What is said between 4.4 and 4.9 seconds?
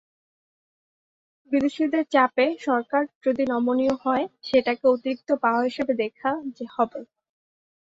সেটাকে